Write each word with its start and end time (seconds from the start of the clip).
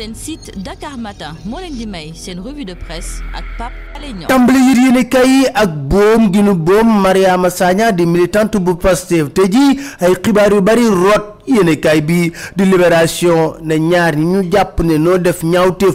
sen 0.00 0.14
site 0.14 0.48
Dakar 0.56 0.96
Matin 1.04 1.34
moo 1.44 1.60
di 1.78 1.86
may 1.94 2.12
sen 2.14 2.38
revue 2.46 2.64
de 2.64 2.72
presse 2.74 3.20
ak 3.36 3.44
Pap 3.58 3.72
Alé 3.96 4.08
Tambli 4.28 4.56
tàmbali 4.56 4.86
yit 4.96 5.52
ak 5.54 5.70
boom 5.90 6.30
gi 6.32 6.40
nu 6.42 6.54
boom 6.54 6.88
Mariama 7.02 7.50
Sagna 7.50 7.90
di 7.92 8.06
militante 8.06 8.56
bu 8.64 8.76
Pastef 8.82 9.28
te 9.36 9.44
ji 9.52 9.64
ay 10.00 10.14
xibar 10.24 10.52
yu 10.54 10.62
bari 10.62 10.86
rot 11.02 11.26
yéenekaay 11.46 12.00
bi 12.08 12.32
di 12.56 12.64
libération 12.64 13.56
ne 13.60 13.76
ñaar 13.90 14.14
ñi 14.16 14.24
ñu 14.32 14.40
japp 14.52 14.80
ne 14.88 14.96
no 14.96 15.18
def 15.18 15.42
ñaawteef 15.52 15.94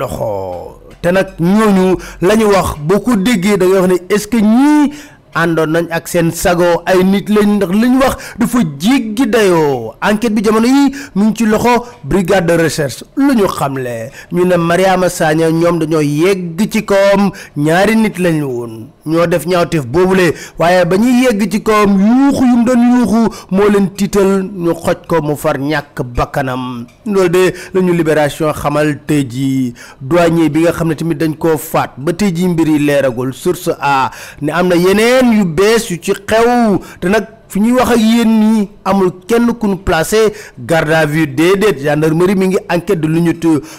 loxo 0.00 0.80
te 1.02 1.12
nak 1.12 1.28
ñooñu 1.38 1.96
la 2.22 2.34
wax 2.52 2.68
boo 2.80 3.00
ko 3.00 3.16
da 3.16 3.32
nga 3.36 3.66
wax 3.80 3.94
est-ce 4.08 4.28
que 4.28 4.38
ñi 4.40 4.92
andon 5.34 5.72
nañ 5.72 5.84
ak 5.92 6.08
sen 6.08 6.30
sago 6.30 6.82
ay 6.86 7.04
nit 7.04 7.28
lañ 7.28 7.56
ndax 7.60 7.72
liñ 7.72 8.00
wax 8.00 8.14
dafa 8.38 8.58
jiggi 8.78 9.26
dayo 9.26 9.94
enquête 10.00 10.32
bi 10.34 10.42
jamono 10.42 10.66
yi 10.66 10.94
mu 11.14 11.24
ngi 11.28 11.34
ci 11.36 11.44
loxo 11.46 11.84
brigade 12.04 12.46
de 12.46 12.54
recherche 12.56 13.02
lu 13.16 13.32
xamlé 13.48 14.10
ñu 14.32 14.44
ne 14.44 14.56
mariama 14.56 15.08
sagna 15.10 15.50
ñom 15.50 15.78
dañoo 15.78 16.00
yegg 16.00 16.58
ci 16.70 16.82
kawam 16.84 17.30
ñaari 17.56 17.96
nit 17.96 18.16
lañ 18.18 18.42
woon 18.42 18.90
ñoo 19.06 19.26
def 19.26 19.46
ñaawteef 19.46 19.86
boobule 19.86 20.32
waaye 20.58 20.84
ba 20.84 20.96
ñuy 20.96 21.24
yegg 21.28 21.50
ci 21.50 21.60
kawam 21.62 21.96
yuuxu 21.98 22.44
yum 22.44 22.64
doon 22.64 22.80
yuuxu 22.96 23.22
mo 23.50 23.68
leen 23.68 23.88
tiital 23.90 24.42
ñu 24.42 24.72
xoj 24.74 25.06
ko 25.06 25.22
mu 25.22 25.36
far 25.36 25.58
ñak 25.58 26.00
bakanam 26.02 26.86
loolu 27.06 27.28
de 27.28 27.42
lañu 27.74 27.92
libération 27.92 28.52
xamal 28.52 28.98
teji 29.06 29.74
bi 30.00 30.60
nga 30.64 30.72
xamne 30.72 30.94
dañ 31.14 31.34
ko 31.36 31.58
faat 31.58 31.92
ba 31.98 32.12
teji 32.12 32.48
mbiri 32.48 32.78
leragul 32.78 33.32
source 33.34 33.70
a 33.80 34.10
ne 34.40 34.50
amna 34.52 34.76
yene 34.76 35.17
yeneen 35.18 35.38
yu 35.38 35.44
bees 35.44 35.90
yu 35.90 35.96
ci 36.00 36.12
xew 36.14 36.78
te 37.00 37.08
nag 37.08 37.26
fi 37.48 37.60
ñuy 37.60 37.72
wax 37.72 37.90
ak 37.92 37.98
yéen 37.98 38.66
amul 38.84 39.10
kenn 39.26 39.46
ku 39.58 39.66
ñu 39.68 39.76
placé 39.76 40.32
garde 40.66 40.90
à 40.92 41.06
vue 41.06 41.26
déedéet 41.26 41.78
gendarmerie 41.82 42.34
mi 42.34 42.48
ngi 42.48 42.58
enquête 42.68 43.00
de 43.00 43.06
lu 43.08 43.20
ñu 43.20 43.32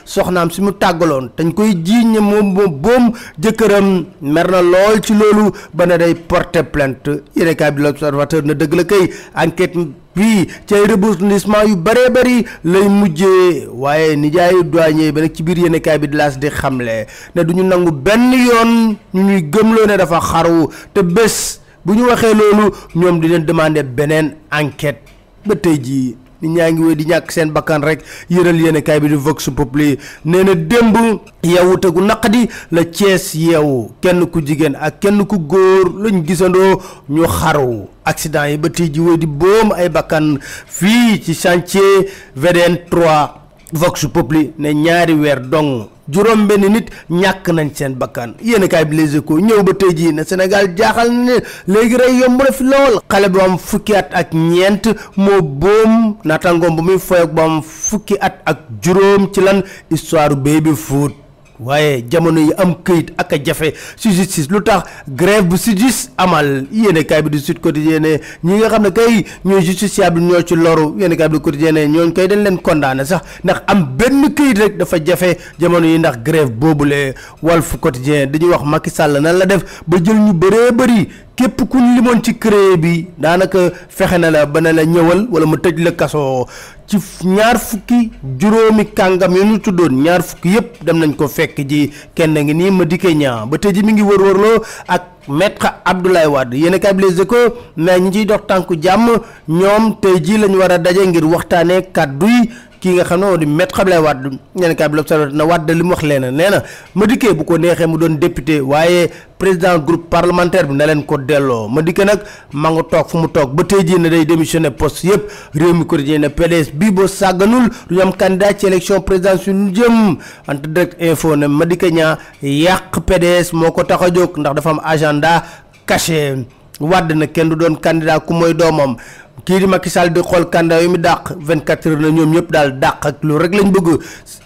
soxnaam 0.05 0.49
si 0.51 0.61
mu 0.61 0.71
tàggaloon 0.71 1.29
dañ 1.37 1.53
koy 1.53 1.71
jiiñ 1.85 2.19
moom 2.19 2.53
moom 2.53 2.71
boom 2.83 3.03
jëkkëram 3.39 4.05
mer 4.21 4.47
na 4.51 4.61
lool 4.61 5.01
ci 5.03 5.13
loolu 5.13 5.51
ba 5.73 5.85
ne 5.85 5.97
day 5.97 6.15
porter 6.15 6.63
plainte 6.63 7.09
yéenekaay 7.35 7.71
bi 7.71 7.81
l'Observateur 7.83 8.41
na 8.43 8.53
dëgg 8.53 8.73
la 8.73 8.83
kay 8.83 9.09
enquête 9.35 9.77
bi 10.15 10.47
ci 10.65 10.73
ay 10.73 10.85
rebondissement 10.89 11.69
yu 11.69 11.75
bëree 11.75 12.09
bari 12.09 12.45
lay 12.65 12.87
mujje 12.89 13.67
waaye 13.73 14.15
nijaayu 14.15 14.63
douanier 14.63 15.11
ba 15.13 15.21
nag 15.21 15.33
ci 15.35 15.43
biir 15.43 15.59
yéenekaay 15.59 15.99
bi 15.99 16.07
di 16.07 16.17
di 16.39 16.47
xamle 16.49 17.05
ne 17.35 17.43
du 17.43 17.53
ñu 17.53 17.63
nangu 17.63 17.91
benn 17.91 18.33
yoon 18.33 18.95
ñu 19.13 19.21
ñuy 19.23 19.41
gëmloo 19.43 19.85
ne 19.85 19.97
dafa 19.97 20.19
xaru 20.21 20.67
te 20.93 21.01
bés 21.03 21.61
bu 21.85 21.93
ñu 21.93 22.07
waxee 22.09 22.33
loolu 22.33 22.73
ñoom 22.95 23.19
di 23.19 23.27
leen 23.27 23.45
demande 23.45 23.83
beneen 23.83 24.33
enquête 24.51 25.01
ba 25.45 25.55
tey 25.55 25.77
jii. 25.81 26.15
ñaa 26.47 26.71
ngi 26.71 26.81
wéy 26.83 26.95
di 26.95 27.03
ñàkk 27.05 27.31
seen 27.31 27.51
bakkan 27.53 27.83
rek 27.83 27.99
yëral 28.29 28.55
yéene 28.61 28.81
kaay 28.81 28.99
bi 28.99 29.07
di 29.09 29.15
vox 29.15 29.49
populi 29.55 29.97
nee 30.25 30.43
na 30.43 30.53
démb 30.55 30.95
yeewu 31.43 31.77
tegu 31.77 32.01
naqadi 32.01 32.47
la 32.71 32.81
Cees 32.91 33.33
yeewu 33.33 33.91
kenn 34.01 34.25
ku 34.31 34.39
jigéen 34.41 34.75
ak 34.79 34.99
kenn 35.01 35.25
ku 35.27 35.37
góor 35.47 35.85
lañ 36.03 36.23
gisandoo 36.25 36.79
ñu 37.09 37.27
xaru 37.27 37.87
accident 38.05 38.49
yi 38.51 38.57
ba 38.57 38.69
tey 38.69 38.89
ji 38.93 39.01
di 39.19 39.25
boom 39.27 39.71
ay 39.75 39.89
bakkan 39.89 40.39
fii 40.67 41.21
ci 41.23 41.33
chantier 41.33 42.07
VDN 42.35 42.87
3 42.89 43.29
vox 43.73 44.07
li 44.31 44.51
ne 44.57 44.73
ñaari 44.73 45.13
weer 45.13 45.39
dong 45.41 45.87
juróom 46.11 46.47
benn 46.47 46.65
nit 46.73 46.87
ñàkk 47.09 47.47
nañ 47.55 47.69
seen 47.75 47.93
bakkan 47.99 48.33
yéen 48.41 48.65
bi 48.89 48.95
Les 48.97 49.13
Échos 49.15 49.39
ñëw 49.41 49.63
ba 49.63 49.73
tey 49.73 49.91
jii 49.97 50.13
ne 50.13 50.23
Sénégal 50.23 50.65
jaaxal 50.77 51.09
ne 51.11 51.35
léegi 51.67 51.95
rey 51.97 52.13
yomb 52.19 52.41
na 52.43 52.51
fi 52.51 52.63
lool 52.63 52.95
xale 53.11 53.27
bu 53.29 53.39
am 53.41 53.57
fukki 53.57 53.93
at 53.95 54.09
ak 54.19 54.33
ñeent 54.33 54.85
moo 55.17 55.41
boom 55.41 56.15
naataangoom 56.25 56.75
bu 56.75 56.81
muy 56.83 56.99
foy 57.07 57.19
ak 57.25 57.31
bu 57.33 57.41
am 57.41 57.61
fukki 57.61 58.15
at 58.19 58.41
ak 58.45 58.57
juróom 58.81 59.31
ci 59.33 59.41
lan 59.41 59.63
histoire 59.91 60.35
Baby 60.35 60.73
Food 60.75 61.13
waaye 61.59 62.01
jamono 62.09 62.39
yi 62.39 62.53
am 62.57 62.71
këyit 62.75 63.11
ak 63.17 63.43
jafe 63.45 63.73
si 63.97 64.11
justice 64.15 64.47
lu 64.51 64.61
tax 64.63 64.83
grève 65.07 65.47
bu 65.47 65.57
si 65.57 65.73
justice 65.77 66.11
amal 66.17 66.65
yéene 66.71 67.03
kaay 67.03 67.21
bi 67.21 67.29
du 67.29 67.39
Sud 67.39 67.59
Quotidien 67.59 67.99
ne 67.99 68.19
nga 68.45 68.67
xam 68.69 68.83
ne 68.83 68.89
kay 68.91 69.25
ñooy 69.45 69.61
justiciable 69.61 70.21
ñoo 70.21 70.41
ci 70.41 70.55
loru 70.55 70.95
yéene 70.99 71.17
kaay 71.17 71.27
bi 71.29 71.35
du 71.37 71.41
Quotidien 71.41 71.73
ne 71.73 71.85
ñooñ 71.87 72.13
kay 72.13 72.27
dañ 72.27 72.43
leen 72.43 72.57
condamné 72.59 73.03
sax 73.05 73.21
ndax 73.43 73.61
am 73.67 73.83
benn 73.97 74.29
këyit 74.33 74.57
rek 74.59 74.77
dafa 74.77 74.99
jafe 75.05 75.37
jamono 75.59 75.85
yi 75.85 75.97
ndax 75.99 76.15
boobu 76.17 76.25
grève 76.25 76.51
boobule 76.51 77.13
Walf 77.43 77.75
Quotidien 77.81 78.27
dañuy 78.31 78.51
wax 78.51 78.63
Macky 78.65 78.89
Sall 78.89 79.19
nan 79.21 79.37
la 79.39 79.45
def 79.45 79.83
ba 79.87 79.97
jël 79.97 80.15
ñu 80.17 80.31
bëree 80.33 80.71
bëri 80.71 81.07
képp 81.39 81.59
ku 81.71 81.77
limoon 81.77 82.19
ci 82.23 82.33
CREI 82.37 82.75
bi 82.75 83.05
daanaka 83.17 83.59
fexe 83.87 84.17
na 84.19 84.29
la 84.29 84.45
ba 84.45 84.59
ne 84.59 84.71
la 84.73 84.83
ñëwal 84.83 85.27
wala 85.31 85.45
ma 85.47 85.55
tëj 85.55 85.77
la 85.85 85.91
kaso 85.91 86.45
ci 86.87 86.97
ñaar 87.23 87.55
fukki 87.57 88.11
juróomi 88.37 88.83
kàngam 88.87 89.35
yu 89.37 89.43
ñu 89.45 89.59
tuddoon 89.59 90.01
ñaar 90.03 90.21
fukki 90.21 90.49
yëpp 90.55 90.83
dem 90.83 90.97
nañ 90.99 91.13
ko 91.15 91.27
fekk 91.29 91.61
ji 91.69 91.91
kenn 92.13 92.35
a 92.37 92.41
ngi 92.43 92.53
nii 92.53 92.71
Madické 92.71 93.13
Niang 93.15 93.47
ba 93.47 93.57
tey 93.57 93.71
ji 93.71 93.81
mi 93.83 93.93
ngi 93.93 94.01
wër-wërloo 94.03 94.57
ak 94.89 95.03
maître 95.29 95.79
Abdoulaye 95.85 96.27
Wade 96.27 96.57
yéen 96.59 96.73
a 96.73 96.79
kaay 96.79 96.93
Les 96.99 97.21
Échos 97.21 97.53
mais 97.77 97.99
ñi 98.01 98.11
ciy 98.11 98.25
dox 98.25 98.43
tànku 98.47 98.75
jàmm 98.75 99.07
ñoom 99.47 99.95
tey 100.01 100.19
ji 100.23 100.35
lañ 100.37 100.53
war 100.57 100.71
a 100.71 100.77
daje 100.77 101.07
ngir 101.07 101.23
waxtaanee 101.25 101.87
kàddu 101.93 102.27
yi 102.27 102.49
ki 102.79 102.89
nga 102.93 103.03
xamno 103.05 103.37
di 103.37 103.45
met 103.45 103.71
xam 103.71 103.87
lay 103.89 103.99
wad 103.99 104.17
ñeneen 104.55 104.75
ka 104.75 104.87
bi 104.89 104.95
l'observateur 104.95 105.35
na 105.35 105.45
wad 105.45 105.69
li 105.69 105.83
mu 105.83 105.91
wax 105.91 106.01
leena 106.03 106.31
neena 106.31 106.49
na 106.57 106.63
ma 106.95 107.05
dikkee 107.05 107.33
bu 107.33 107.43
ko 107.43 107.57
nexé 107.57 107.85
mu 107.85 107.97
doon 107.97 108.15
député 108.17 108.61
wayé 108.61 109.11
président 109.37 109.77
groupe 109.79 110.09
parlementaire 110.09 110.65
bi 110.67 110.73
na 110.75 110.85
ko 111.05 111.17
dello 111.17 111.67
ma 111.67 111.81
dikkee 111.81 112.05
nak 112.05 112.21
ma 112.53 112.69
nga 112.71 112.83
tok 112.83 113.09
fu 113.09 113.17
mu 113.17 113.27
tok 113.27 113.51
ba 113.53 113.63
tay 113.63 113.83
ji 113.85 113.97
na 113.99 114.09
day 114.09 114.25
démissioner 114.25 114.71
poste 114.71 115.03
yépp 115.07 115.29
réew 115.53 115.73
mi 115.73 115.85
quotidien 115.85 116.19
na 116.21 116.29
PDS 116.29 116.71
bi 116.73 116.91
bo 116.91 117.05
saganul 117.07 117.69
du 117.89 117.99
am 118.01 118.13
candidat 118.13 118.53
ci 118.59 118.67
élection 118.67 119.01
présidentielle 119.01 119.55
ñu 119.55 119.75
jëm 119.75 120.15
ante 120.47 120.67
direct 120.67 120.95
info 121.01 121.35
ne 121.35 121.47
ma 121.47 121.65
dikkee 121.65 121.91
ñaa 121.91 122.17
yaq 122.41 122.99
PDS 123.05 123.51
moko 123.53 123.83
ko 123.83 123.93
a 123.93 124.09
ndax 124.09 124.53
dafa 124.55 124.69
am 124.69 124.79
agenda 124.85 125.43
caché 125.85 126.45
wad 126.79 127.11
na 127.11 127.27
kenn 127.27 127.49
du 127.49 127.55
doon 127.55 127.75
candidat 127.75 128.21
ku 128.25 128.33
moy 128.33 128.53
domam 128.53 128.95
kii 129.43 129.63
di 129.65 129.67
Macky 129.67 129.89
Sall 129.91 130.11
di 130.11 130.19
xool 130.23 130.47
candidat 130.51 130.83
yu 130.83 130.89
mu 130.91 130.97
dàq 130.99 131.37
24 131.39 131.85
heures 131.87 132.01
na 132.03 132.09
ñoom 132.11 132.31
ñëpp 132.35 132.47
daal 132.51 132.69
dàq 132.79 132.97
ak 133.07 133.15
loolu 133.23 133.41
rek 133.45 133.53
lañ 133.55 133.69
bëgg 133.71 133.87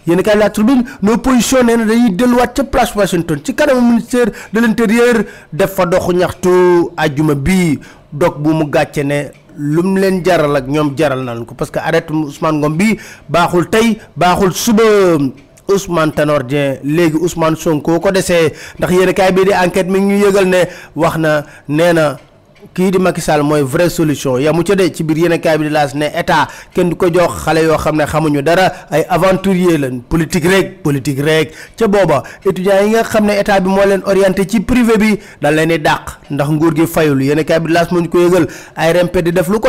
yéen 0.06 0.20
a 0.20 0.24
kaay 0.24 0.38
la 0.38 0.50
tribune 0.50 0.84
l'opposition 1.02 1.64
nee 1.66 1.78
na 1.78 1.86
dañuy 1.86 2.12
delluwaat 2.14 2.52
ca 2.56 2.64
place 2.64 2.94
Washington 2.96 3.42
ci 3.44 3.54
kanamu 3.56 3.82
ministère 3.82 4.30
de 4.54 4.60
l'intérieur 4.60 5.26
def 5.52 5.74
fa 5.74 5.86
doxu 5.86 6.14
ñaxtu 6.14 6.90
ajjuma 6.98 7.36
bii 7.36 7.80
dog 8.12 8.38
bu 8.40 8.50
mu 8.54 8.66
gàccee 8.70 9.04
ne 9.04 9.32
lu 9.58 9.82
mu 9.84 9.98
leen 10.00 10.22
jaral 10.26 10.56
ak 10.56 10.66
ñoom 10.68 10.94
jaral 10.98 11.24
nañ 11.24 11.46
ko 11.46 11.56
parce 11.56 11.72
que 11.72 11.80
arrêté 11.80 12.14
usmaan 12.14 12.58
Ngom 12.60 12.78
bii 12.78 12.98
baaxul 13.30 13.70
tey 13.70 13.98
baaxul 14.16 14.54
suba. 14.54 14.84
Ousmane 15.70 16.12
Tanor 16.12 16.44
Dieng 16.44 16.80
léegi 16.84 17.16
Ousmane 17.16 17.56
koo 17.82 17.96
ko 18.00 18.12
desee 18.12 18.52
ndax 18.78 18.92
yéen 18.92 19.16
bii 19.34 19.46
di 19.46 19.52
enquête 19.56 19.88
mi 19.88 20.00
ngi 20.00 20.20
ñu 20.20 20.26
yëgal 20.28 20.46
ne 20.52 20.68
wax 20.94 21.16
na 21.18 21.46
nee 21.68 21.94
na 21.94 22.18
kii 22.74 22.92
di 22.96 23.00
Macky 23.00 23.20
Sall 23.22 23.42
mooy 23.44 23.62
vraie 23.62 23.90
solution 23.90 24.40
yamu 24.42 24.64
ca 24.64 24.76
ci 24.90 25.04
biir 25.04 25.18
yeneen 25.28 25.42
bi 25.58 25.64
di 25.68 25.70
laas 25.70 25.94
ne 25.94 26.08
état 26.16 26.48
kenn 26.74 26.90
du 26.90 26.96
ko 26.96 27.08
jox 27.12 27.44
xale 27.44 27.60
yoo 27.66 27.78
xam 27.78 27.96
ne 27.98 28.06
xamuñu 28.06 28.42
dara 28.42 28.88
ay 28.90 29.04
aventurier 29.10 29.78
lañ 29.80 30.02
politique 30.10 30.46
rek 30.48 30.82
politique 30.84 31.20
rek 31.22 31.52
ca 31.78 31.88
booba 31.88 32.24
étudiants 32.46 32.84
yi 32.86 32.90
nga 32.92 33.04
xam 33.04 33.26
ne 33.26 33.34
état 33.40 33.60
bi 33.60 33.68
moo 33.70 33.84
leen 33.86 34.02
orienté 34.06 34.48
ci 34.48 34.60
privé 34.62 34.96
bi 34.98 35.20
dañ 35.42 35.52
leen 35.56 35.70
di 35.70 35.80
dàq 35.80 36.16
ndax 36.32 36.48
nguur 36.50 36.74
gi 36.76 36.88
fayul 36.88 37.22
yeneen 37.22 37.46
kaay 37.46 37.60
bi 37.60 37.68
di 37.68 37.74
laas 37.74 37.92
moo 37.92 38.08
ko 38.08 38.20
yëgal 38.20 38.48
ARMP 38.76 39.18
di 39.22 39.32
def 39.32 39.48
lu 39.50 39.60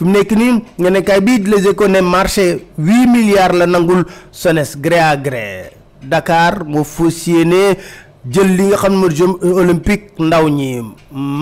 mu 0.00 0.10
nekk 0.12 0.30
nii 0.30 0.64
yeneen 0.78 1.02
kaay 1.04 1.20
bii 1.20 1.38
di 1.40 1.50
Les 1.50 1.66
Échos 1.70 1.88
ne 1.88 2.00
marché 2.00 2.64
huit 2.78 3.06
milliards 3.08 3.54
la 3.56 3.66
nangul 3.66 4.04
SONES 4.30 4.76
gré 4.76 4.98
à 4.98 5.16
gré 5.16 5.72
Dakar 6.02 6.64
moo 6.66 6.84
fas 6.84 7.26
yéene 7.26 7.76
jël 8.32 8.50
li 8.58 8.64
nga 8.70 8.78
xam 8.82 8.92
ne 8.92 8.98
mooy 9.00 9.14
jeux 9.18 9.34
olympique 9.62 10.06
ndaw 10.26 10.44
ñi 10.58 10.70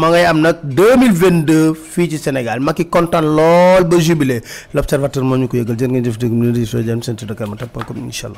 ma 0.00 0.06
ngay 0.12 0.24
am 0.30 0.38
nag 0.44 0.56
deux 0.78 0.94
mille 1.00 1.12
vingt 1.22 1.40
deux 1.50 1.66
fii 1.92 2.10
ci 2.10 2.18
Sénégal 2.18 2.58
ma 2.60 2.74
ki 2.76 2.84
kontaan 2.94 3.24
lool 3.36 3.84
ba 3.90 3.96
jubilé 4.06 4.36
l' 4.74 4.78
observateur 4.82 5.22
moo 5.24 5.36
ñu 5.38 5.48
ko 5.48 5.56
yëgal 5.56 5.76
jërë 5.80 5.90
ngeen 5.92 6.04
jëf 6.06 6.18
dégg 6.20 6.32
mu 6.36 6.42
ne 6.44 6.52
di 6.56 6.66
soo 6.66 6.82
jëm 6.86 7.00
seen 7.02 7.16
tudd 7.16 7.32
kàmm 7.38 7.56
tàppal 7.60 7.84
ko 7.86 7.92
incha 7.96 8.26
allah. 8.26 8.32